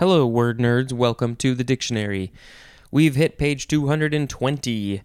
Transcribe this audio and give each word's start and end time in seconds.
Hello, 0.00 0.26
word 0.26 0.58
nerds. 0.58 0.94
Welcome 0.94 1.36
to 1.36 1.54
the 1.54 1.62
dictionary. 1.62 2.32
We've 2.90 3.16
hit 3.16 3.36
page 3.36 3.68
220. 3.68 5.02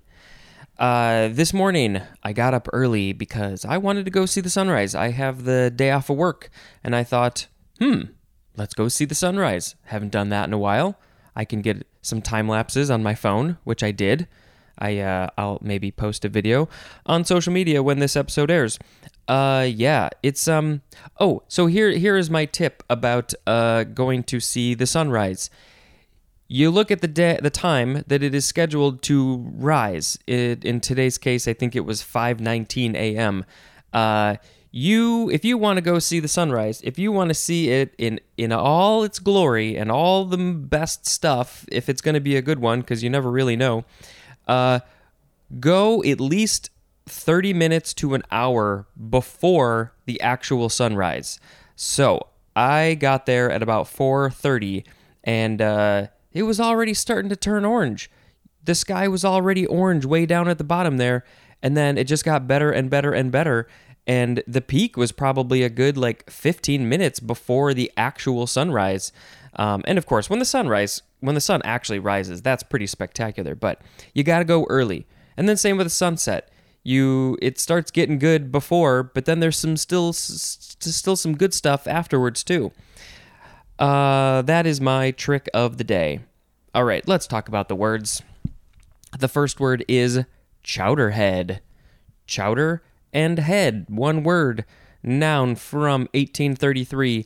Uh, 0.79 1.27
this 1.33 1.53
morning, 1.53 2.01
I 2.23 2.31
got 2.31 2.53
up 2.53 2.69
early 2.71 3.11
because 3.11 3.66
I 3.66 3.75
wanted 3.75 4.05
to 4.05 4.09
go 4.11 4.25
see 4.25 4.39
the 4.39 4.50
sunrise. 4.50 4.95
I 4.95 5.09
have 5.09 5.43
the 5.43 5.69
day 5.69 5.92
off 5.92 6.09
of 6.09 6.16
work, 6.16 6.50
and 6.81 6.95
I 6.95 7.03
thought, 7.03 7.47
hmm, 7.77 8.04
let's 8.55 8.73
go 8.73 8.88
see 8.88 9.04
the 9.04 9.16
sunrise. 9.16 9.75
Haven't 9.84 10.13
done 10.13 10.29
that 10.29 10.47
in 10.47 10.54
a 10.54 10.57
while. 10.57 10.98
I 11.36 11.43
can 11.43 11.62
get 11.62 11.86
some 12.02 12.21
time 12.21 12.48
lapses 12.48 12.89
on 12.89 13.04
my 13.04 13.16
phone, 13.16 13.57
which 13.66 13.84
I 13.84 13.91
did. 13.91 14.30
I 14.80 15.00
uh, 15.00 15.27
I'll 15.38 15.59
maybe 15.62 15.91
post 15.91 16.23
a 16.23 16.30
video 16.30 16.70
on 17.05 17.25
social 17.25 17.52
media 17.52 17.84
when 17.84 18.00
this 18.00 18.16
episode 18.16 18.50
airs. 18.50 18.80
Uh, 19.27 19.67
yeah, 19.69 20.09
it's 20.21 20.47
um. 20.47 20.81
Oh, 21.19 21.43
so 21.47 21.65
here 21.65 21.91
here 21.91 22.15
is 22.15 22.29
my 22.29 22.45
tip 22.45 22.83
about 22.89 23.33
uh 23.47 23.83
going 23.83 24.23
to 24.23 24.39
see 24.39 24.73
the 24.73 24.85
sunrise. 24.85 25.49
You 26.47 26.70
look 26.70 26.91
at 26.91 27.02
the 27.02 27.07
day, 27.07 27.39
the 27.41 27.49
time 27.49 28.03
that 28.05 28.21
it 28.21 28.35
is 28.35 28.45
scheduled 28.45 29.02
to 29.03 29.38
rise. 29.55 30.19
It, 30.27 30.63
in 30.63 30.80
today's 30.80 31.17
case, 31.17 31.47
I 31.47 31.53
think 31.53 31.75
it 31.75 31.85
was 31.85 32.03
5:19 32.03 32.95
a.m. 32.95 33.45
Uh, 33.91 34.35
you, 34.77 35.30
if 35.30 35.45
you 35.45 35.57
want 35.57 35.77
to 35.77 35.81
go 35.81 35.99
see 35.99 36.19
the 36.19 36.27
sunrise, 36.27 36.81
if 36.83 36.99
you 36.99 37.09
want 37.11 37.30
to 37.30 37.33
see 37.33 37.69
it 37.69 37.95
in 37.97 38.19
in 38.38 38.52
all 38.52 39.03
its 39.03 39.19
glory 39.19 39.75
and 39.77 39.89
all 39.89 40.25
the 40.25 40.38
best 40.38 41.07
stuff, 41.07 41.66
if 41.71 41.89
it's 41.89 42.02
going 42.02 42.13
to 42.13 42.19
be 42.19 42.35
a 42.35 42.41
good 42.41 42.59
one, 42.59 42.81
because 42.81 43.02
you 43.02 43.09
never 43.09 43.31
really 43.31 43.55
know, 43.55 43.85
uh, 44.47 44.81
go 45.59 46.03
at 46.03 46.19
least 46.19 46.69
30 47.08 47.54
minutes 47.54 47.94
to 47.95 48.14
an 48.14 48.23
hour 48.32 48.88
before 49.09 49.94
the 50.05 50.20
actual 50.22 50.70
sunrise. 50.70 51.40
So 51.76 52.28
I 52.55 52.95
got 52.95 53.26
there 53.26 53.52
at 53.52 53.62
about 53.62 53.88
4:30, 53.88 54.84
and 55.23 55.62
uh, 55.62 56.08
it 56.31 56.44
was 56.44 56.59
already 56.59 56.94
starting 56.94 57.30
to 57.30 57.36
turn 57.36 57.66
orange. 57.66 58.09
The 58.64 58.75
sky 58.75 59.08
was 59.08 59.23
already 59.23 59.66
orange 59.66 60.06
way 60.06 60.25
down 60.25 60.47
at 60.47 60.58
the 60.58 60.64
bottom 60.64 60.97
there, 60.97 61.23
and 61.62 61.75
then 61.75 61.97
it 61.97 62.06
just 62.06 62.25
got 62.25 62.47
better 62.47 62.72
and 62.72 62.89
better 62.89 63.14
and 63.14 63.31
better. 63.31 63.67
And 64.08 64.44
the 64.47 64.62
peak 64.62 64.97
was 64.97 65.12
probably 65.12 65.64
a 65.64 65.69
good 65.69 65.97
like 65.97 66.30
15 66.30 66.88
minutes 66.88 67.19
before 67.19 67.73
the 67.73 67.92
actual 67.97 68.45
sunrise. 68.45 69.12
Um, 69.56 69.84
and 69.88 69.97
of 69.97 70.06
course, 70.06 70.30
when 70.30 70.40
the 70.40 70.45
sunrise, 70.45 71.02
when 71.22 71.34
the 71.34 71.42
sun 71.42 71.62
actually 71.64 72.00
rises, 72.00 72.42
that's 72.42 72.62
pretty 72.62 72.86
spectacular. 72.86 73.56
But 73.56 73.81
you 74.14 74.23
got 74.23 74.40
to 74.40 74.45
go 74.45 74.66
early. 74.69 75.08
And 75.38 75.50
then 75.50 75.58
same 75.58 75.78
with 75.78 75.88
the 75.88 75.92
sunset. 75.92 76.52
You 76.88 77.36
it 77.41 77.59
starts 77.59 77.89
getting 77.89 78.19
good 78.19 78.52
before, 78.52 79.02
but 79.02 79.25
then 79.25 79.39
there's 79.39 79.58
some 79.58 79.75
still 79.75 80.14
still 80.14 81.16
some 81.16 81.36
good 81.36 81.52
stuff 81.52 81.88
afterwards 81.88 82.44
too. 82.44 82.72
Uh, 83.80 84.44
that 84.44 84.67
is 84.67 84.80
my 84.80 85.09
trick 85.09 85.50
of 85.52 85.78
the 85.78 85.83
day. 85.83 86.19
All 86.75 86.83
right, 86.83 87.06
let's 87.08 87.25
talk 87.25 87.47
about 87.47 87.69
the 87.69 87.75
words. 87.75 88.22
The 89.17 89.28
first 89.28 89.59
word 89.59 89.83
is 89.88 90.25
chowderhead. 90.63 91.59
Chowder 92.28 92.83
and 93.11 93.39
head, 93.39 93.86
one 93.89 94.22
word. 94.22 94.63
Noun 95.02 95.56
from 95.56 96.02
1833. 96.13 97.25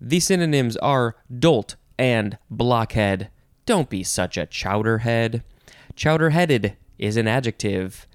The 0.00 0.20
synonyms 0.20 0.76
are 0.76 1.16
dolt 1.36 1.74
and 1.98 2.38
blockhead. 2.48 3.28
Don't 3.66 3.90
be 3.90 4.04
such 4.04 4.36
a 4.36 4.46
chowderhead. 4.46 5.42
Chowderheaded 5.96 6.76
is 6.96 7.16
an 7.16 7.26
adjective. 7.26 8.06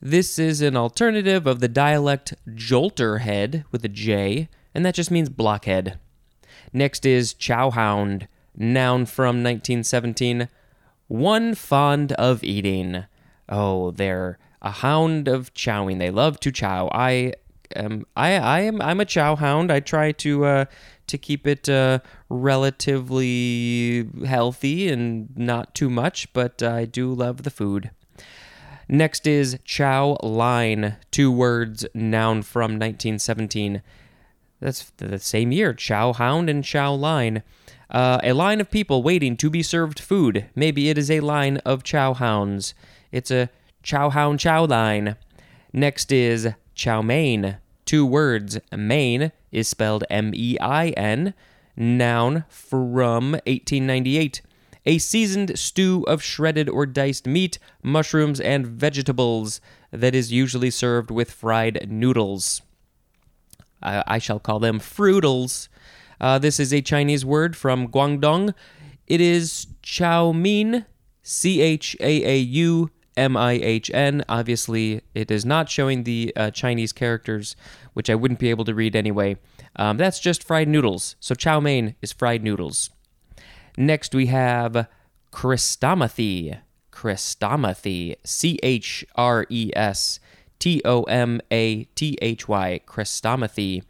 This 0.00 0.38
is 0.38 0.60
an 0.60 0.76
alternative 0.76 1.46
of 1.46 1.60
the 1.60 1.68
dialect 1.68 2.34
jolterhead 2.48 3.64
with 3.72 3.84
a 3.84 3.88
J, 3.88 4.48
and 4.74 4.84
that 4.84 4.94
just 4.94 5.10
means 5.10 5.28
blockhead. 5.28 5.98
Next 6.72 7.06
is 7.06 7.32
chowhound, 7.32 8.28
noun 8.54 9.06
from 9.06 9.42
1917. 9.42 10.48
One 11.08 11.54
fond 11.54 12.12
of 12.12 12.44
eating. 12.44 13.04
Oh, 13.48 13.90
they're 13.92 14.38
a 14.60 14.70
hound 14.70 15.28
of 15.28 15.54
chowing. 15.54 15.98
They 15.98 16.10
love 16.10 16.40
to 16.40 16.52
chow. 16.52 16.88
I 16.92 17.34
am. 17.74 18.04
I. 18.16 18.34
I 18.34 18.60
am. 18.60 18.82
I'm 18.82 19.00
a 19.00 19.04
chow 19.04 19.36
hound. 19.36 19.70
I 19.70 19.80
try 19.80 20.12
to 20.12 20.44
uh, 20.44 20.64
to 21.06 21.18
keep 21.18 21.46
it 21.46 21.68
uh, 21.68 22.00
relatively 22.28 24.08
healthy 24.26 24.88
and 24.88 25.36
not 25.36 25.74
too 25.74 25.88
much, 25.88 26.32
but 26.32 26.62
I 26.62 26.84
do 26.84 27.12
love 27.14 27.44
the 27.44 27.50
food. 27.50 27.90
Next 28.88 29.26
is 29.26 29.58
chow 29.64 30.16
line. 30.22 30.96
Two 31.10 31.32
words. 31.32 31.86
Noun 31.94 32.42
from 32.42 32.72
1917. 32.72 33.82
That's 34.60 34.90
the 34.96 35.18
same 35.18 35.52
year. 35.52 35.74
Chow 35.74 36.12
hound 36.12 36.48
and 36.48 36.64
chow 36.64 36.92
line. 36.92 37.42
Uh, 37.90 38.18
a 38.22 38.32
line 38.32 38.60
of 38.60 38.70
people 38.70 39.02
waiting 39.02 39.36
to 39.36 39.50
be 39.50 39.62
served 39.62 40.00
food. 40.00 40.46
Maybe 40.54 40.88
it 40.88 40.98
is 40.98 41.10
a 41.10 41.20
line 41.20 41.58
of 41.58 41.82
chow 41.82 42.14
hounds. 42.14 42.74
It's 43.12 43.30
a 43.30 43.50
chow 43.82 44.10
hound 44.10 44.40
chow 44.40 44.64
line. 44.64 45.16
Next 45.72 46.10
is 46.10 46.48
chow 46.74 47.02
mein. 47.02 47.58
Two 47.84 48.06
words. 48.06 48.58
Mein 48.72 49.32
is 49.52 49.68
spelled 49.68 50.04
M 50.10 50.32
E 50.34 50.56
I 50.60 50.88
N. 50.90 51.34
Noun 51.76 52.44
from 52.48 53.32
1898. 53.32 54.42
A 54.86 54.98
seasoned 54.98 55.58
stew 55.58 56.04
of 56.06 56.22
shredded 56.22 56.68
or 56.68 56.86
diced 56.86 57.26
meat, 57.26 57.58
mushrooms, 57.82 58.40
and 58.40 58.66
vegetables 58.66 59.60
that 59.90 60.14
is 60.14 60.32
usually 60.32 60.70
served 60.70 61.10
with 61.10 61.32
fried 61.32 61.90
noodles. 61.90 62.62
I, 63.82 64.04
I 64.06 64.18
shall 64.18 64.38
call 64.38 64.60
them 64.60 64.78
fruitles. 64.78 65.68
Uh, 66.20 66.38
this 66.38 66.60
is 66.60 66.72
a 66.72 66.80
Chinese 66.80 67.24
word 67.24 67.56
from 67.56 67.88
Guangdong. 67.88 68.54
It 69.06 69.20
is 69.20 69.66
chow 69.82 70.32
mein, 70.32 70.86
C 71.22 71.60
H 71.60 71.96
A 72.00 72.24
A 72.24 72.38
U 72.38 72.90
M 73.16 73.36
I 73.36 73.52
H 73.52 73.90
N. 73.92 74.24
Obviously, 74.28 75.02
it 75.14 75.30
is 75.30 75.44
not 75.44 75.68
showing 75.68 76.04
the 76.04 76.32
uh, 76.36 76.50
Chinese 76.52 76.92
characters, 76.92 77.56
which 77.92 78.08
I 78.08 78.14
wouldn't 78.14 78.40
be 78.40 78.50
able 78.50 78.64
to 78.64 78.74
read 78.74 78.94
anyway. 78.94 79.36
Um, 79.74 79.96
that's 79.96 80.20
just 80.20 80.44
fried 80.44 80.68
noodles. 80.68 81.16
So 81.18 81.34
chow 81.34 81.60
mein 81.60 81.96
is 82.00 82.12
fried 82.12 82.42
noodles. 82.42 82.90
Next, 83.76 84.14
we 84.14 84.26
have 84.26 84.88
Chrestomathy. 85.32 86.58
Chrestomathy. 86.92 88.16
C 88.24 88.58
H 88.62 89.04
R 89.14 89.46
E 89.50 89.70
S 89.76 90.18
T 90.58 90.80
O 90.84 91.02
M 91.04 91.40
A 91.50 91.84
T 91.94 92.16
H 92.22 92.48
Y. 92.48 92.80
Chrestomathy. 92.86 93.82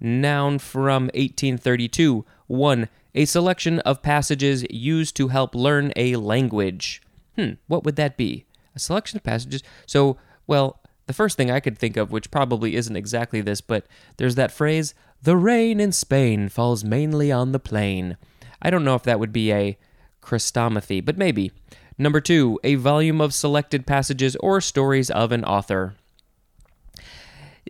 Noun 0.00 0.58
from 0.58 1.04
1832. 1.14 2.24
1. 2.46 2.88
A 3.14 3.24
selection 3.24 3.78
of 3.80 4.02
passages 4.02 4.64
used 4.70 5.16
to 5.16 5.28
help 5.28 5.54
learn 5.54 5.92
a 5.96 6.16
language. 6.16 7.02
Hmm, 7.36 7.52
what 7.66 7.84
would 7.84 7.96
that 7.96 8.16
be? 8.16 8.46
A 8.74 8.78
selection 8.78 9.16
of 9.16 9.22
passages. 9.22 9.62
So, 9.86 10.16
well, 10.46 10.80
the 11.06 11.12
first 11.12 11.36
thing 11.36 11.50
I 11.50 11.60
could 11.60 11.76
think 11.76 11.96
of, 11.96 12.10
which 12.10 12.30
probably 12.30 12.76
isn't 12.76 12.96
exactly 12.96 13.40
this, 13.40 13.60
but 13.60 13.86
there's 14.16 14.34
that 14.36 14.52
phrase, 14.52 14.94
the 15.22 15.36
rain 15.36 15.80
in 15.80 15.92
Spain 15.92 16.48
falls 16.48 16.84
mainly 16.84 17.30
on 17.30 17.52
the 17.52 17.58
plain. 17.58 18.16
I 18.62 18.70
don't 18.70 18.84
know 18.84 18.94
if 18.94 19.02
that 19.02 19.20
would 19.20 19.32
be 19.32 19.52
a 19.52 19.76
Chrestomathy, 20.22 21.04
but 21.04 21.18
maybe. 21.18 21.52
Number 21.98 22.20
two, 22.20 22.58
a 22.64 22.76
volume 22.76 23.20
of 23.20 23.34
selected 23.34 23.86
passages 23.86 24.36
or 24.36 24.60
stories 24.60 25.10
of 25.10 25.32
an 25.32 25.44
author. 25.44 25.94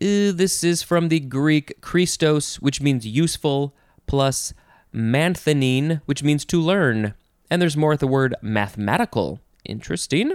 Uh, 0.01 0.33
this 0.33 0.63
is 0.63 0.83
from 0.83 1.09
the 1.09 1.21
Greek 1.21 1.81
Christos, 1.81 2.61
which 2.61 2.81
means 2.81 3.07
useful, 3.07 3.75
plus 4.07 4.53
manthanein, 4.95 6.03
which 6.05 6.23
means 6.23 6.45
to 6.47 6.61
learn. 6.61 7.15
And 7.51 7.61
there's 7.61 7.77
more 7.77 7.95
at 7.95 8.01
the 8.01 8.07
word 8.07 8.35
mathematical. 8.43 9.41
Interesting. 9.65 10.35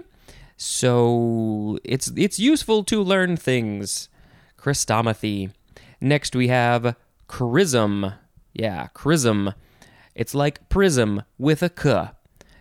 So 0.57 1.77
it's 1.83 2.11
it's 2.15 2.39
useful 2.39 2.83
to 2.85 3.01
learn 3.01 3.37
things. 3.37 4.09
Chrestomathy. 4.57 5.51
Next 6.01 6.35
we 6.35 6.47
have 6.47 6.95
chrism. 7.27 8.13
Yeah, 8.53 8.87
chrism. 8.93 9.53
It's 10.17 10.33
like 10.33 10.67
prism 10.67 11.21
with 11.37 11.61
a 11.61 11.69
k. 11.69 12.09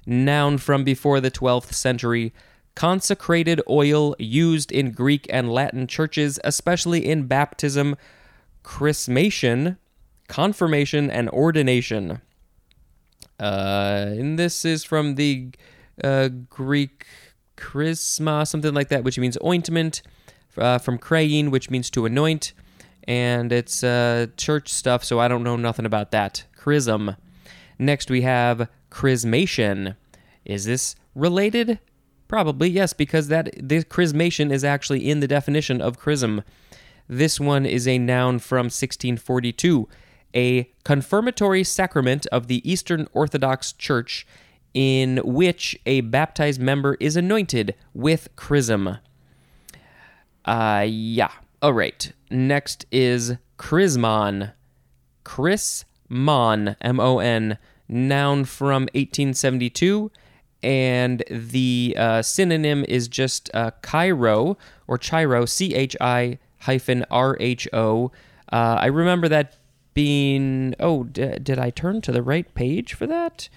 Noun 0.04 0.58
from 0.58 0.84
before 0.84 1.20
the 1.20 1.30
12th 1.30 1.72
century. 1.72 2.34
Consecrated 2.74 3.62
oil 3.68 4.14
used 4.18 4.70
in 4.70 4.92
Greek 4.92 5.26
and 5.30 5.50
Latin 5.50 5.86
churches, 5.86 6.38
especially 6.44 7.08
in 7.08 7.26
baptism, 7.26 7.96
chrismation, 8.62 9.78
confirmation, 10.28 11.10
and 11.10 11.30
ordination. 11.30 12.20
Uh, 13.40 14.04
and 14.08 14.38
this 14.38 14.66
is 14.66 14.84
from 14.84 15.14
the 15.14 15.48
uh, 16.04 16.28
Greek 16.50 17.06
chrisma, 17.56 18.44
something 18.44 18.74
like 18.74 18.88
that, 18.88 19.02
which 19.02 19.18
means 19.18 19.38
ointment, 19.42 20.02
uh, 20.58 20.76
from 20.76 20.98
krayin, 20.98 21.50
which 21.50 21.70
means 21.70 21.88
to 21.88 22.04
anoint, 22.04 22.52
and 23.04 23.50
it's 23.50 23.82
uh, 23.82 24.26
church 24.36 24.68
stuff, 24.68 25.02
so 25.02 25.18
I 25.18 25.28
don't 25.28 25.42
know 25.42 25.56
nothing 25.56 25.86
about 25.86 26.10
that. 26.10 26.44
Chrism. 26.54 27.16
Next, 27.78 28.10
we 28.10 28.22
have 28.22 28.68
chrismation. 28.90 29.96
Is 30.44 30.64
this 30.64 30.96
related? 31.14 31.78
Probably 32.28 32.68
yes, 32.68 32.92
because 32.92 33.28
that 33.28 33.50
the 33.56 33.84
chrismation 33.84 34.50
is 34.50 34.64
actually 34.64 35.08
in 35.08 35.20
the 35.20 35.28
definition 35.28 35.80
of 35.80 35.98
chrism. 35.98 36.42
This 37.08 37.38
one 37.38 37.64
is 37.66 37.86
a 37.86 37.98
noun 37.98 38.40
from 38.40 38.66
1642, 38.66 39.88
a 40.34 40.64
confirmatory 40.84 41.62
sacrament 41.62 42.26
of 42.32 42.48
the 42.48 42.68
Eastern 42.68 43.06
Orthodox 43.12 43.72
Church 43.72 44.26
in 44.74 45.18
which 45.24 45.78
a 45.86 46.02
baptized 46.02 46.60
member 46.60 46.96
is 47.00 47.16
anointed 47.16 47.74
with 47.94 48.28
chrism. 48.36 48.98
Uh, 50.44 50.84
yeah. 50.86 51.30
All 51.62 51.72
right. 51.72 52.12
Next 52.30 52.84
is 52.90 53.36
chrismon. 53.58 54.52
Chrismon, 56.10 56.76
M 56.80 57.00
O 57.00 57.18
N, 57.18 57.58
noun 57.88 58.44
from 58.44 58.82
1872. 58.94 60.10
And 60.62 61.22
the 61.30 61.94
uh, 61.96 62.22
synonym 62.22 62.84
is 62.88 63.08
just 63.08 63.50
uh, 63.54 63.70
Chi-Rho 63.82 64.56
or 64.88 64.98
Chi-Rho, 64.98 65.44
C 65.44 65.74
H 65.74 65.96
I 66.00 66.38
hyphen 66.60 67.04
R 67.10 67.36
H 67.38 67.68
O. 67.72 68.10
Uh, 68.52 68.78
I 68.80 68.86
remember 68.86 69.28
that 69.28 69.56
being. 69.94 70.74
Oh, 70.80 71.04
d- 71.04 71.38
did 71.42 71.58
I 71.58 71.70
turn 71.70 72.00
to 72.02 72.12
the 72.12 72.22
right 72.22 72.52
page 72.54 72.94
for 72.94 73.06
that? 73.06 73.48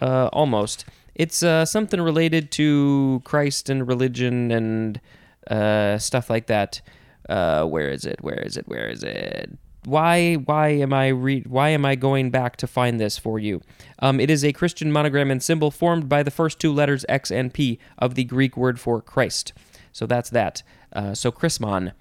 Uh, 0.00 0.28
almost. 0.32 0.84
It's 1.14 1.42
uh, 1.42 1.64
something 1.64 2.00
related 2.00 2.50
to 2.52 3.22
Christ 3.24 3.68
and 3.68 3.86
religion 3.86 4.50
and 4.50 5.00
uh, 5.48 5.98
stuff 5.98 6.28
like 6.28 6.46
that. 6.46 6.80
Uh, 7.28 7.64
where 7.66 7.88
is 7.88 8.04
it? 8.04 8.16
Where 8.20 8.40
is 8.40 8.56
it? 8.56 8.66
Where 8.66 8.88
is 8.88 9.04
it? 9.04 9.56
Why? 9.84 10.34
Why 10.34 10.68
am 10.68 10.92
I 10.92 11.08
re- 11.08 11.44
Why 11.46 11.70
am 11.70 11.84
I 11.84 11.94
going 11.94 12.30
back 12.30 12.56
to 12.56 12.66
find 12.66 13.00
this 13.00 13.18
for 13.18 13.38
you? 13.38 13.60
Um, 13.98 14.20
it 14.20 14.30
is 14.30 14.44
a 14.44 14.52
Christian 14.52 14.90
monogram 14.90 15.30
and 15.30 15.42
symbol 15.42 15.70
formed 15.70 16.08
by 16.08 16.22
the 16.22 16.30
first 16.30 16.58
two 16.58 16.72
letters 16.72 17.04
X 17.08 17.30
and 17.30 17.52
P 17.52 17.78
of 17.98 18.14
the 18.14 18.24
Greek 18.24 18.56
word 18.56 18.80
for 18.80 19.00
Christ. 19.00 19.52
So 19.92 20.06
that's 20.06 20.30
that. 20.30 20.62
Uh, 20.92 21.14
so 21.14 21.30
Chrismon. 21.30 21.92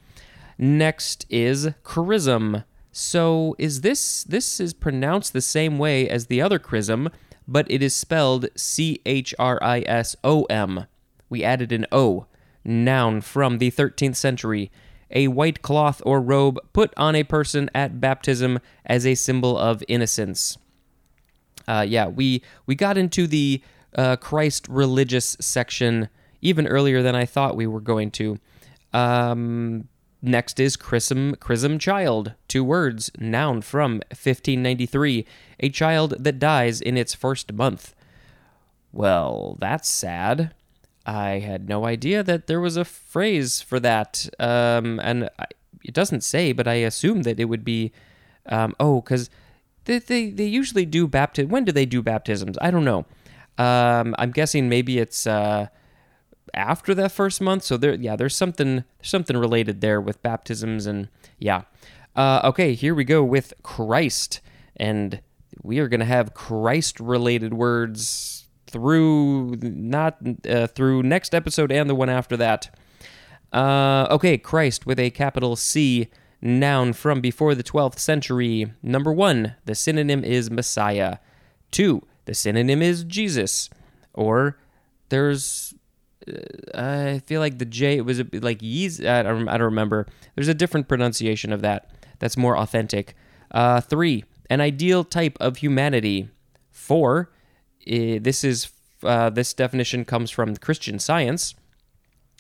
Next 0.58 1.26
is 1.30 1.70
chrisom. 1.84 2.64
So 2.92 3.56
is 3.58 3.82
this 3.82 4.24
this 4.24 4.60
is 4.60 4.74
pronounced 4.74 5.34
the 5.34 5.42
same 5.42 5.78
way 5.78 6.08
as 6.08 6.28
the 6.28 6.42
other 6.42 6.60
chrism, 6.60 7.10
but 7.48 7.70
it 7.70 7.82
is 7.82 7.96
spelled 7.96 8.48
C 8.56 9.02
H 9.06 9.34
R 9.40 9.58
I 9.62 9.82
S 9.82 10.16
O 10.24 10.44
M. 10.44 10.86
We 11.30 11.44
added 11.44 11.72
an 11.72 11.88
O. 11.92 12.28
Noun 12.66 13.20
from 13.20 13.58
the 13.58 13.72
13th 13.72 14.16
century. 14.16 14.72
A 15.14 15.28
white 15.28 15.62
cloth 15.62 16.02
or 16.06 16.20
robe 16.20 16.60
put 16.74 16.94
on 16.98 17.16
a 17.16 17.24
person 17.24 17.70
at 17.74 18.02
baptism 18.02 18.60
as 18.86 19.06
a 19.06 19.16
symbol 19.16 19.58
of 19.58 19.84
innocence. 19.88 20.58
Uh, 21.68 21.86
yeah, 21.88 22.08
we 22.08 22.44
we 22.66 22.76
got 22.76 22.98
into 22.98 23.28
the 23.28 23.62
uh, 23.96 24.16
Christ 24.18 24.68
religious 24.68 25.38
section 25.40 26.10
even 26.42 26.68
earlier 26.68 27.02
than 27.02 27.16
I 27.16 27.26
thought 27.26 27.56
we 27.56 27.68
were 27.68 27.80
going 27.80 28.12
to. 28.12 28.38
Um, 28.92 29.88
next 30.22 30.60
is 30.60 30.76
chrisom, 30.76 31.36
chrisom 31.38 31.80
child, 31.80 32.34
two 32.48 32.64
words, 32.64 33.12
noun 33.18 33.62
from 33.62 34.02
1593, 34.10 35.26
a 35.62 35.70
child 35.70 36.16
that 36.20 36.40
dies 36.40 36.82
in 36.82 36.98
its 36.98 37.14
first 37.14 37.54
month. 37.54 37.96
Well, 38.92 39.58
that's 39.60 39.90
sad. 39.90 40.54
I 41.06 41.40
had 41.40 41.68
no 41.68 41.86
idea 41.86 42.24
that 42.24 42.48
there 42.48 42.62
was 42.62 42.78
a 42.78 42.86
phrase 42.86 43.62
for 43.62 43.80
that, 43.82 44.30
um, 44.40 45.00
and 45.04 45.30
I, 45.38 45.46
it 45.84 45.94
doesn't 45.94 46.24
say, 46.24 46.54
but 46.54 46.68
I 46.68 46.76
assume 46.76 47.24
that 47.24 47.40
it 47.40 47.46
would 47.46 47.66
be. 47.66 47.92
Um, 48.46 48.76
oh, 48.80 49.02
because 49.02 49.30
they, 49.86 50.00
they 50.00 50.30
they 50.30 50.46
usually 50.46 50.86
do 50.86 51.08
baptism. 51.08 51.50
When 51.50 51.66
do 51.66 51.72
they 51.72 51.86
do 51.86 52.02
baptisms? 52.02 52.58
I 52.62 52.72
don't 52.72 52.86
know. 52.86 53.06
Um, 53.58 54.16
I'm 54.18 54.32
guessing 54.32 54.70
maybe 54.70 55.00
it's 55.00 55.28
uh, 55.28 55.68
after 56.54 56.94
that 56.96 57.12
first 57.12 57.42
month. 57.42 57.64
So 57.64 57.78
there, 57.78 57.96
yeah, 57.96 58.16
there's 58.16 58.36
something 58.36 58.84
something 59.02 59.38
related 59.38 59.82
there 59.82 60.00
with 60.00 60.22
baptisms 60.22 60.86
and 60.86 61.10
yeah. 61.38 61.64
Uh, 62.16 62.42
okay, 62.44 62.76
here 62.76 62.94
we 62.94 63.04
go 63.04 63.24
with 63.24 63.54
Christ, 63.64 64.40
and 64.78 65.20
we 65.64 65.80
are 65.80 65.88
going 65.88 66.00
to 66.00 66.06
have 66.06 66.36
Christ 66.36 67.00
related 67.00 67.56
words 67.56 68.43
through 68.74 69.56
not 69.62 70.18
uh, 70.50 70.68
through 70.68 71.04
next 71.04 71.34
episode 71.34 71.72
and 71.72 71.90
the 71.90 71.96
one 71.96 72.10
after 72.10 72.36
that. 72.36 72.76
Uh, 73.54 74.08
okay, 74.10 74.38
Christ 74.38 74.86
with 74.86 75.00
a 75.00 75.12
capital 75.12 75.56
C, 75.56 76.10
noun 76.42 76.92
from 76.92 77.22
before 77.22 77.54
the 77.54 77.64
12th 77.64 78.00
century. 78.00 78.74
Number 78.82 79.14
one, 79.14 79.56
the 79.66 79.76
synonym 79.76 80.24
is 80.24 80.50
Messiah. 80.50 81.18
Two, 81.72 82.02
the 82.26 82.34
synonym 82.34 82.82
is 82.82 83.04
Jesus. 83.04 83.70
Or 84.14 84.58
there's, 85.10 85.76
uh, 86.28 86.40
I 86.74 87.20
feel 87.20 87.40
like 87.40 87.60
the 87.60 87.66
J 87.66 88.02
was 88.02 88.20
like 88.34 88.60
Yeez. 88.60 89.06
I 89.06 89.22
don't, 89.22 89.48
I 89.48 89.58
don't 89.58 89.66
remember. 89.66 90.08
There's 90.36 90.48
a 90.48 90.56
different 90.56 90.88
pronunciation 90.88 91.54
of 91.54 91.62
that 91.62 91.92
that's 92.18 92.36
more 92.36 92.58
authentic. 92.58 93.16
Uh, 93.52 93.82
three, 93.82 94.24
an 94.50 94.62
ideal 94.62 95.04
type 95.04 95.38
of 95.40 95.58
humanity. 95.58 96.30
Four, 96.72 97.32
this 97.86 98.44
is 98.44 98.70
uh, 99.04 99.30
this 99.30 99.54
definition 99.54 100.06
comes 100.06 100.32
from 100.32 100.56
Christian 100.58 101.00
Science. 101.00 101.56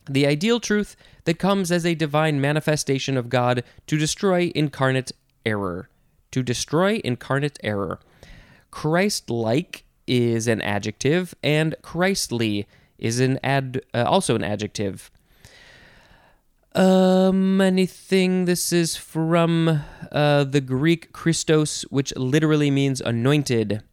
The 0.10 0.28
ideal 0.28 0.60
truth 0.60 0.96
that 1.26 1.40
comes 1.40 1.72
as 1.72 1.86
a 1.86 1.96
divine 1.96 2.42
manifestation 2.42 3.18
of 3.18 3.30
God 3.30 3.64
to 3.88 3.98
destroy 3.98 4.52
incarnate 4.54 5.12
error. 5.46 5.90
To 6.32 6.44
destroy 6.44 7.00
incarnate 7.04 7.60
error. 7.64 8.00
Christ 8.72 9.30
like 9.30 9.86
is 10.08 10.48
an 10.48 10.62
adjective, 10.62 11.34
and 11.44 11.76
Christly 11.82 12.68
is 12.98 13.20
an 13.20 13.40
ad, 13.44 13.82
uh, 13.94 14.04
also 14.04 14.36
an 14.36 14.44
adjective. 14.44 15.12
Um, 16.76 17.62
anything. 17.62 18.46
This 18.46 18.74
is 18.74 18.96
from 18.96 19.82
uh, 20.12 20.44
the 20.44 20.62
Greek 20.62 21.14
Christos, 21.14 21.84
which 21.84 22.16
literally 22.16 22.72
means 22.72 23.00
anointed. 23.00 23.84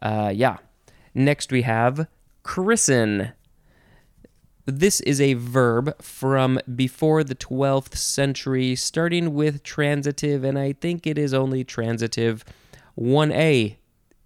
Uh, 0.00 0.32
yeah. 0.34 0.56
Next 1.14 1.52
we 1.52 1.62
have 1.62 2.08
christen. 2.42 3.32
This 4.66 5.00
is 5.02 5.20
a 5.20 5.34
verb 5.34 6.02
from 6.02 6.58
before 6.74 7.22
the 7.22 7.34
12th 7.34 7.96
century, 7.96 8.74
starting 8.74 9.34
with 9.34 9.62
transitive, 9.62 10.42
and 10.42 10.58
I 10.58 10.72
think 10.72 11.06
it 11.06 11.18
is 11.18 11.34
only 11.34 11.62
transitive. 11.62 12.44
1a. 12.98 13.76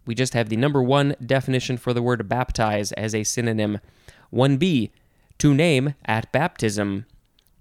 We 0.06 0.14
just 0.14 0.32
have 0.34 0.48
the 0.48 0.56
number 0.56 0.82
one 0.82 1.14
definition 1.24 1.76
for 1.76 1.92
the 1.92 2.02
word 2.02 2.26
baptize 2.28 2.92
as 2.92 3.14
a 3.14 3.24
synonym. 3.24 3.80
1b. 4.32 4.90
To 5.38 5.54
name 5.54 5.94
at 6.06 6.32
baptism. 6.32 7.04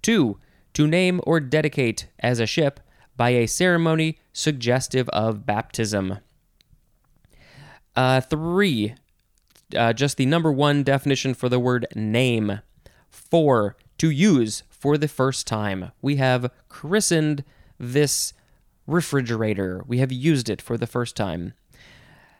2. 0.02 0.38
To 0.74 0.86
name 0.86 1.20
or 1.24 1.40
dedicate 1.40 2.06
as 2.20 2.40
a 2.40 2.46
ship 2.46 2.80
by 3.16 3.30
a 3.30 3.46
ceremony 3.46 4.18
suggestive 4.32 5.08
of 5.10 5.44
baptism. 5.44 6.18
Uh, 7.96 8.20
3. 8.20 8.94
Uh, 9.76 9.92
just 9.92 10.16
the 10.16 10.26
number 10.26 10.50
one 10.50 10.82
definition 10.82 11.34
for 11.34 11.48
the 11.48 11.58
word 11.58 11.86
name. 11.94 12.60
Four, 13.10 13.76
to 13.98 14.10
use 14.10 14.62
for 14.70 14.96
the 14.96 15.08
first 15.08 15.46
time. 15.46 15.92
We 16.00 16.16
have 16.16 16.50
christened 16.68 17.44
this 17.78 18.32
refrigerator. 18.86 19.82
We 19.86 19.98
have 19.98 20.12
used 20.12 20.48
it 20.48 20.62
for 20.62 20.76
the 20.76 20.86
first 20.86 21.16
time. 21.16 21.52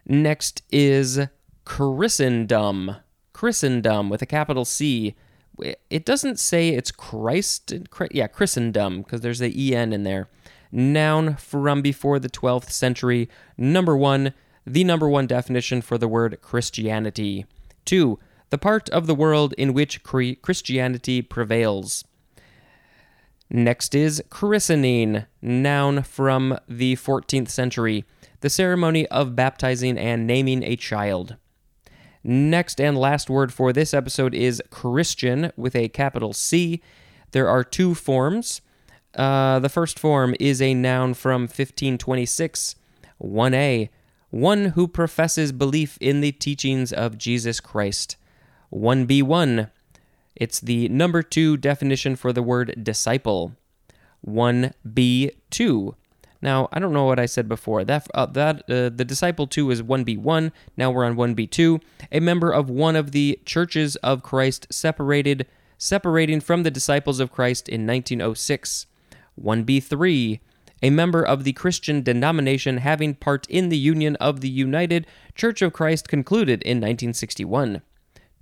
Next 0.06 0.62
is 0.70 1.20
Christendom. 1.64 2.96
Christendom 3.32 4.08
with 4.08 4.22
a 4.22 4.26
capital 4.26 4.64
C. 4.64 5.14
It 5.90 6.04
doesn't 6.06 6.38
say 6.40 6.70
it's 6.70 6.90
Christ. 6.90 7.74
Yeah, 8.10 8.28
Christendom, 8.28 9.02
because 9.02 9.20
there's 9.20 9.40
the 9.40 9.74
EN 9.74 9.92
in 9.92 10.04
there. 10.04 10.28
Noun 10.70 11.36
from 11.36 11.82
before 11.82 12.18
the 12.18 12.30
12th 12.30 12.70
century. 12.70 13.28
Number 13.56 13.96
one, 13.96 14.32
the 14.68 14.84
number 14.84 15.08
one 15.08 15.26
definition 15.26 15.82
for 15.82 15.98
the 15.98 16.08
word 16.08 16.40
Christianity. 16.42 17.46
Two, 17.84 18.18
the 18.50 18.58
part 18.58 18.88
of 18.90 19.06
the 19.06 19.14
world 19.14 19.54
in 19.58 19.74
which 19.74 20.02
Christianity 20.02 21.22
prevails. 21.22 22.04
Next 23.50 23.94
is 23.94 24.22
christening, 24.28 25.24
noun 25.40 26.02
from 26.02 26.58
the 26.68 26.96
14th 26.96 27.48
century, 27.48 28.04
the 28.40 28.50
ceremony 28.50 29.06
of 29.08 29.34
baptizing 29.34 29.96
and 29.96 30.26
naming 30.26 30.62
a 30.62 30.76
child. 30.76 31.36
Next 32.22 32.78
and 32.78 32.98
last 32.98 33.30
word 33.30 33.52
for 33.52 33.72
this 33.72 33.94
episode 33.94 34.34
is 34.34 34.62
Christian 34.70 35.50
with 35.56 35.74
a 35.74 35.88
capital 35.88 36.34
C. 36.34 36.82
There 37.30 37.48
are 37.48 37.64
two 37.64 37.94
forms. 37.94 38.60
Uh, 39.14 39.58
the 39.60 39.70
first 39.70 39.98
form 39.98 40.34
is 40.38 40.60
a 40.60 40.74
noun 40.74 41.14
from 41.14 41.42
1526, 41.42 42.76
1a, 43.22 43.88
one 44.30 44.66
who 44.66 44.86
professes 44.86 45.52
belief 45.52 45.98
in 46.00 46.20
the 46.20 46.32
teachings 46.32 46.92
of 46.92 47.18
Jesus 47.18 47.60
Christ. 47.60 48.16
1b1, 48.72 49.70
it's 50.36 50.60
the 50.60 50.88
number 50.88 51.22
two 51.22 51.56
definition 51.56 52.16
for 52.16 52.32
the 52.32 52.42
word 52.42 52.82
disciple. 52.82 53.52
1b2. 54.26 55.94
Now, 56.40 56.68
I 56.72 56.78
don't 56.78 56.92
know 56.92 57.04
what 57.04 57.18
I 57.18 57.26
said 57.26 57.48
before. 57.48 57.84
That 57.84 58.06
uh, 58.14 58.26
that 58.26 58.62
uh, 58.70 58.90
the 58.90 59.04
disciple 59.04 59.46
2 59.46 59.70
is 59.72 59.82
1b1. 59.82 60.52
Now 60.76 60.90
we're 60.90 61.04
on 61.04 61.16
1b2. 61.16 61.82
A 62.12 62.20
member 62.20 62.52
of 62.52 62.70
one 62.70 62.94
of 62.94 63.10
the 63.10 63.40
churches 63.44 63.96
of 63.96 64.22
Christ 64.22 64.66
separated 64.70 65.46
separating 65.78 66.40
from 66.40 66.62
the 66.62 66.70
disciples 66.70 67.18
of 67.20 67.32
Christ 67.32 67.68
in 67.68 67.86
1906. 67.86 68.86
1b3 69.40 70.40
a 70.82 70.90
member 70.90 71.22
of 71.22 71.44
the 71.44 71.52
Christian 71.52 72.02
denomination 72.02 72.78
having 72.78 73.14
part 73.14 73.46
in 73.48 73.68
the 73.68 73.78
Union 73.78 74.16
of 74.16 74.40
the 74.40 74.48
United 74.48 75.06
Church 75.34 75.62
of 75.62 75.72
Christ 75.72 76.08
concluded 76.08 76.62
in 76.62 76.78
1961. 76.78 77.82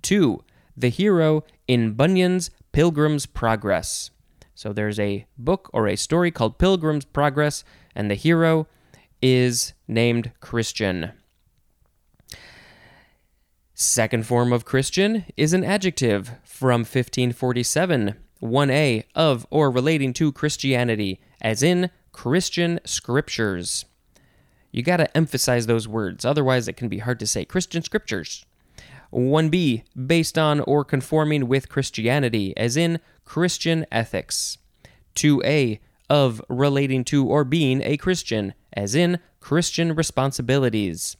2. 0.01 0.43
The 0.75 0.89
hero 0.89 1.43
in 1.67 1.93
Bunyan's 1.93 2.51
Pilgrim's 2.71 3.25
Progress. 3.25 4.11
So 4.53 4.73
there's 4.73 4.99
a 4.99 5.25
book 5.37 5.69
or 5.73 5.87
a 5.87 5.95
story 5.95 6.31
called 6.31 6.57
Pilgrim's 6.57 7.05
Progress, 7.05 7.63
and 7.95 8.09
the 8.09 8.15
hero 8.15 8.67
is 9.21 9.73
named 9.87 10.31
Christian. 10.39 11.11
Second 13.73 14.25
form 14.25 14.51
of 14.51 14.65
Christian 14.65 15.25
is 15.35 15.53
an 15.53 15.63
adjective 15.63 16.31
from 16.43 16.79
1547, 16.79 18.15
1a, 18.41 19.03
of 19.13 19.45
or 19.51 19.69
relating 19.69 20.13
to 20.13 20.31
Christianity, 20.31 21.19
as 21.41 21.61
in 21.61 21.91
Christian 22.17 22.79
scriptures. 22.83 23.85
You 24.71 24.81
got 24.81 24.97
to 24.97 25.15
emphasize 25.15 25.67
those 25.67 25.87
words, 25.87 26.25
otherwise, 26.25 26.67
it 26.67 26.73
can 26.73 26.89
be 26.89 26.97
hard 26.97 27.19
to 27.19 27.27
say. 27.27 27.45
Christian 27.45 27.83
scriptures. 27.83 28.43
1b, 29.13 29.83
based 30.07 30.35
on 30.35 30.61
or 30.61 30.83
conforming 30.83 31.47
with 31.47 31.69
Christianity, 31.69 32.57
as 32.57 32.75
in 32.75 32.99
Christian 33.23 33.85
ethics. 33.91 34.57
2a, 35.13 35.77
of 36.09 36.41
relating 36.49 37.03
to 37.03 37.23
or 37.27 37.43
being 37.43 37.83
a 37.83 37.97
Christian, 37.97 38.55
as 38.73 38.95
in 38.95 39.19
Christian 39.39 39.93
responsibilities. 39.93 41.17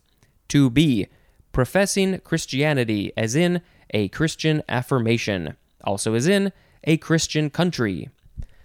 2b, 0.49 1.09
professing 1.51 2.19
Christianity, 2.21 3.13
as 3.15 3.35
in 3.35 3.61
a 3.91 4.07
Christian 4.07 4.63
affirmation, 4.67 5.57
also 5.83 6.15
as 6.15 6.27
in 6.27 6.51
a 6.85 6.97
Christian 6.97 7.51
country. 7.51 8.09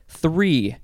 3. 0.08 0.76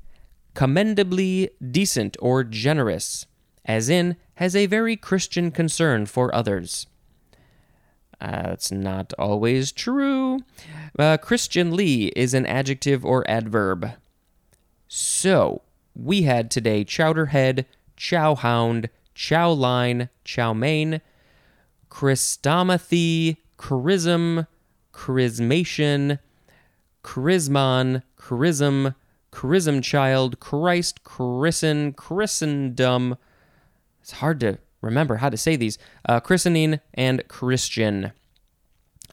Commendably 0.58 1.50
decent 1.70 2.16
or 2.18 2.42
generous, 2.42 3.26
as 3.64 3.88
in 3.88 4.16
has 4.34 4.56
a 4.56 4.66
very 4.66 4.96
Christian 4.96 5.52
concern 5.52 6.04
for 6.04 6.34
others. 6.34 6.88
Uh, 8.20 8.42
that's 8.42 8.72
not 8.72 9.14
always 9.16 9.70
true. 9.70 10.40
Uh, 10.98 11.16
Christianly 11.16 12.06
is 12.16 12.34
an 12.34 12.44
adjective 12.44 13.04
or 13.04 13.24
adverb. 13.30 13.92
So, 14.88 15.62
we 15.94 16.22
had 16.22 16.50
today 16.50 16.84
chowderhead, 16.84 17.64
chowhound, 17.96 18.88
chowline, 19.14 20.08
chowmain, 20.24 21.00
Chrestomathy, 21.88 23.36
charism, 23.60 24.48
charismation, 24.92 26.18
charismon, 27.04 28.02
charism, 28.18 28.96
charism 29.32 29.82
child, 29.82 30.40
Christ, 30.40 31.04
christen, 31.04 31.92
christendom. 31.92 33.16
It's 34.00 34.12
hard 34.12 34.40
to 34.40 34.58
remember 34.80 35.16
how 35.16 35.28
to 35.28 35.36
say 35.36 35.56
these. 35.56 35.78
Uh, 36.08 36.20
christening 36.20 36.80
and 36.94 37.26
Christian. 37.28 38.12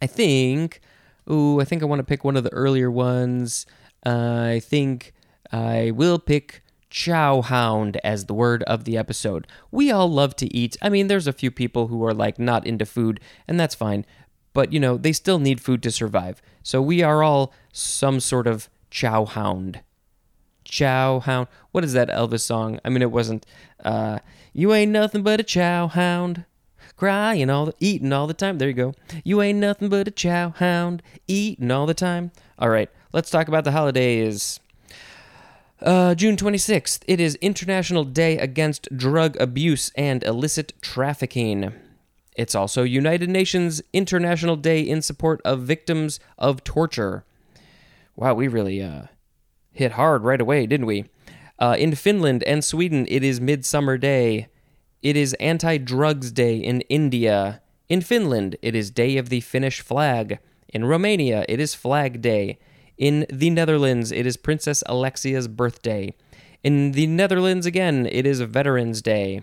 I 0.02 0.08
think. 0.08 0.82
Ooh, 1.30 1.60
I 1.60 1.66
think 1.66 1.82
I 1.82 1.86
want 1.86 2.00
to 2.00 2.04
pick 2.04 2.24
one 2.24 2.38
of 2.38 2.44
the 2.44 2.54
earlier 2.54 2.92
ones. 2.92 3.66
Uh, 4.06 4.52
I 4.54 4.60
think 4.60 5.14
I 5.52 5.92
will 5.92 6.20
pick 6.20 6.62
chow 6.90 7.42
hound 7.42 7.98
as 8.04 8.26
the 8.26 8.34
word 8.34 8.64
of 8.64 8.86
the 8.86 8.98
episode. 8.98 9.48
We 9.72 9.92
all 9.92 10.10
love 10.10 10.36
to 10.38 10.56
eat. 10.56 10.78
I 10.82 10.90
mean, 10.90 11.08
there's 11.08 11.28
a 11.28 11.34
few 11.34 11.52
people 11.52 11.88
who 11.88 12.06
are 12.06 12.14
like 12.14 12.40
not 12.40 12.66
into 12.66 12.86
food, 12.86 13.20
and 13.48 13.60
that's 13.60 13.76
fine. 13.76 14.06
But, 14.54 14.72
you 14.72 14.80
know, 14.80 14.98
they 14.98 15.12
still 15.12 15.40
need 15.40 15.60
food 15.60 15.84
to 15.84 15.92
survive. 15.92 16.42
So 16.64 16.82
we 16.82 17.02
are 17.02 17.22
all 17.22 17.54
some 17.74 18.22
sort 18.22 18.48
of 18.48 18.70
chow 18.90 19.26
hound. 19.26 19.82
Chow 20.66 21.20
hound. 21.22 21.48
What 21.72 21.84
is 21.84 21.94
that 21.94 22.10
Elvis 22.10 22.42
song? 22.42 22.80
I 22.84 22.90
mean, 22.90 23.02
it 23.02 23.12
wasn't, 23.12 23.46
uh, 23.84 24.20
you 24.54 24.74
ain't 24.74 24.92
nothing 24.92 25.24
but 25.24 25.40
a 25.40 25.44
chow 25.44 25.88
hound. 25.88 26.46
Crying 26.98 27.50
all 27.50 27.66
the, 27.66 27.76
eating 27.80 28.14
all 28.14 28.28
the 28.28 28.34
time. 28.34 28.58
There 28.58 28.70
you 28.70 28.74
go. 28.74 28.94
You 29.24 29.42
ain't 29.42 29.60
nothing 29.60 29.90
but 29.90 30.08
a 30.08 30.12
chow 30.12 30.52
hound, 30.52 31.02
eating 31.28 31.72
all 31.72 31.86
the 31.86 31.94
time. 31.94 32.32
All 32.58 32.70
right, 32.70 32.90
let's 33.12 33.30
talk 33.30 33.48
about 33.48 33.64
the 33.66 33.72
holidays. 33.72 34.60
Uh, 35.82 36.16
June 36.16 36.38
26th, 36.38 37.04
it 37.06 37.20
is 37.20 37.36
International 37.36 38.06
Day 38.06 38.38
Against 38.38 38.88
Drug 38.96 39.40
Abuse 39.42 39.92
and 39.96 40.24
Illicit 40.24 40.74
Trafficking. 40.82 41.74
It's 42.36 42.56
also 42.56 42.84
United 42.84 43.30
Nations 43.30 43.82
International 43.92 44.56
Day 44.56 44.82
in 44.82 45.02
support 45.02 45.42
of 45.44 45.62
victims 45.62 46.20
of 46.38 46.64
torture. 46.64 47.26
Wow, 48.16 48.36
we 48.36 48.48
really 48.48 48.82
uh, 48.82 49.04
hit 49.76 49.92
hard 49.94 50.24
right 50.24 50.42
away, 50.42 50.66
didn't 50.66 50.88
we? 50.88 51.06
Uh, 51.60 51.76
in 51.78 51.94
Finland 51.96 52.44
and 52.44 52.64
Sweden, 52.64 53.06
it 53.10 53.24
is 53.24 53.40
Midsummer 53.40 53.98
Day. 53.98 54.48
It 55.02 55.16
is 55.16 55.34
Anti 55.36 55.78
Drugs 55.78 56.32
Day 56.32 56.58
in 56.58 56.82
India. 56.82 57.62
In 57.88 58.02
Finland, 58.02 58.56
it 58.62 58.74
is 58.74 58.90
Day 58.90 59.18
of 59.18 59.30
the 59.30 59.42
Finnish 59.42 59.82
Flag. 59.82 60.40
In 60.70 60.86
Romania, 60.86 61.46
it 61.48 61.60
is 61.60 61.76
Flag 61.76 62.22
Day. 62.22 62.58
In 62.98 63.26
the 63.32 63.50
Netherlands, 63.50 64.12
it 64.12 64.26
is 64.26 64.38
Princess 64.38 64.84
Alexia's 64.88 65.48
birthday. 65.48 66.14
In 66.64 66.94
the 66.94 67.08
Netherlands, 67.08 67.66
again, 67.66 68.08
it 68.12 68.26
is 68.26 68.42
Veterans 68.42 69.02
Day. 69.02 69.42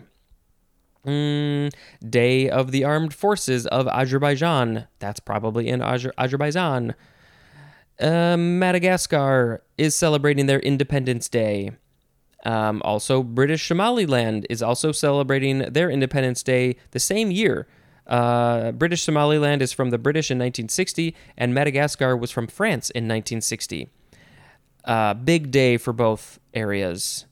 Mm, 1.06 1.72
Day 2.08 2.48
of 2.48 2.70
the 2.70 2.84
Armed 2.84 3.14
Forces 3.14 3.66
of 3.66 3.86
Azerbaijan. 3.88 4.86
That's 4.98 5.20
probably 5.20 5.68
in 5.68 5.80
Azer- 5.80 6.12
Azerbaijan. 6.18 6.94
Uh, 8.02 8.36
Madagascar 8.36 9.62
is 9.78 9.94
celebrating 9.94 10.46
their 10.46 10.58
Independence 10.58 11.28
Day. 11.28 11.70
Um, 12.44 12.82
also, 12.84 13.22
British 13.22 13.68
Somaliland 13.68 14.44
is 14.50 14.60
also 14.60 14.90
celebrating 14.90 15.60
their 15.60 15.88
Independence 15.88 16.42
Day 16.42 16.76
the 16.90 16.98
same 16.98 17.30
year. 17.30 17.68
Uh, 18.08 18.72
British 18.72 19.04
Somaliland 19.04 19.62
is 19.62 19.72
from 19.72 19.90
the 19.90 19.98
British 19.98 20.32
in 20.32 20.38
1960, 20.38 21.14
and 21.36 21.54
Madagascar 21.54 22.16
was 22.16 22.32
from 22.32 22.48
France 22.48 22.90
in 22.90 23.04
1960. 23.04 23.88
Uh, 24.84 25.14
big 25.14 25.52
day 25.52 25.76
for 25.76 25.92
both 25.92 26.40
areas. 26.52 27.26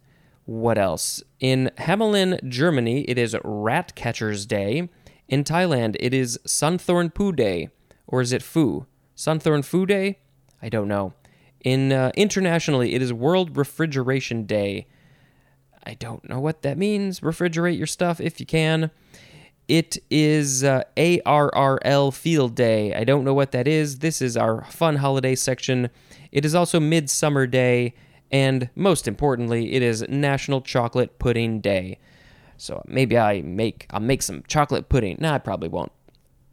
What 0.45 0.79
else? 0.79 1.21
In 1.41 1.73
Hamelin, 1.79 2.49
Germany, 2.49 3.03
it 3.03 3.19
is 3.19 3.37
Rat 3.43 3.97
Catcher's 3.97 4.47
Day. 4.47 4.89
In 5.27 5.43
Thailand, 5.43 5.97
it 5.99 6.15
is 6.15 6.39
Sunthorn 6.47 7.13
Poo 7.13 7.33
Day. 7.33 7.71
Or 8.07 8.21
is 8.21 8.33
it 8.33 8.43
Fu? 8.43 8.87
Sunthorn 9.17 9.65
Fu 9.65 9.85
Day? 9.85 10.19
I 10.63 10.69
don't 10.69 10.89
know. 10.89 11.15
In 11.63 11.93
uh, 11.93 12.11
internationally, 12.17 12.95
it 12.95 13.03
is 13.03 13.13
World 13.13 13.57
Refrigeration 13.57 14.45
Day. 14.45 14.87
I 15.85 15.95
don't 15.95 16.29
know 16.29 16.41
what 16.41 16.63
that 16.63 16.79
means. 16.79 17.21
Refrigerate 17.21 17.77
your 17.77 17.87
stuff 17.87 18.21
if 18.21 18.41
you 18.41 18.47
can. 18.47 18.91
It 19.69 19.99
is 20.11 20.65
uh, 20.65 20.83
ARRL 20.97 22.13
Field 22.13 22.55
Day. 22.55 22.95
I 22.95 23.05
don't 23.05 23.25
know 23.25 23.35
what 23.35 23.53
that 23.53 23.69
is. 23.69 24.01
This 24.01 24.21
is 24.21 24.37
our 24.37 24.65
fun 24.65 24.97
holiday 24.97 25.35
section. 25.35 25.91
It 26.33 26.45
is 26.45 26.55
also 26.55 26.81
Midsummer 26.81 27.47
Day, 27.47 27.95
and 28.33 28.69
most 28.75 29.07
importantly, 29.07 29.73
it 29.75 29.83
is 29.83 30.05
National 30.09 30.61
Chocolate 30.61 31.19
Pudding 31.19 31.61
Day. 31.61 31.99
So 32.57 32.83
maybe 32.87 33.17
I 33.17 33.43
make 33.43 33.87
I'll 33.91 34.01
make 34.01 34.23
some 34.23 34.43
chocolate 34.47 34.89
pudding. 34.89 35.17
No, 35.21 35.33
I 35.33 35.39
probably 35.39 35.69
won't. 35.69 35.93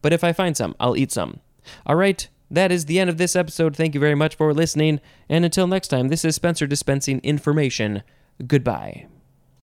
But 0.01 0.13
if 0.13 0.23
I 0.23 0.31
find 0.31 0.55
some, 0.55 0.75
I'll 0.79 0.95
eat 0.95 1.11
some. 1.11 1.39
All 1.85 1.95
right, 1.95 2.27
that 2.49 2.71
is 2.71 2.85
the 2.85 2.99
end 2.99 3.09
of 3.09 3.17
this 3.17 3.35
episode. 3.35 3.75
Thank 3.75 3.93
you 3.93 3.99
very 3.99 4.15
much 4.15 4.35
for 4.35 4.53
listening, 4.53 4.99
and 5.29 5.45
until 5.45 5.67
next 5.67 5.89
time, 5.89 6.07
this 6.07 6.25
is 6.25 6.35
Spencer 6.35 6.67
dispensing 6.67 7.19
information. 7.21 8.03
Goodbye. 8.45 9.07